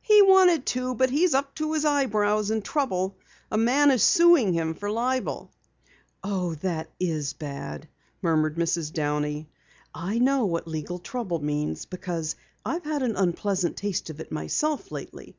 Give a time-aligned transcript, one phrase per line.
[0.00, 3.16] "He wanted to, but he's up to his eyebrows in trouble.
[3.48, 5.52] A man is suing him for libel."
[6.24, 7.86] "Oh, that is bad,"
[8.20, 8.92] murmured Mrs.
[8.92, 9.48] Downey.
[9.94, 14.90] "I know what legal trouble means because I've had an unpleasant taste of it myself
[14.90, 15.36] lately.